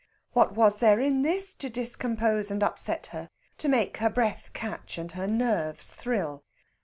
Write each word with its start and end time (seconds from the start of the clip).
What 0.33 0.55
was 0.55 0.79
there 0.79 0.99
in 0.99 1.21
this 1.21 1.53
to 1.53 1.69
discompose 1.69 2.49
and 2.49 2.63
upset 2.63 3.05
her, 3.11 3.29
to 3.59 3.69
make 3.69 3.97
her 3.97 4.09
breath 4.09 4.49
catch 4.51 4.97
and 4.97 5.11
her 5.11 5.27
nerves 5.27 5.91
thrill? 5.91 6.43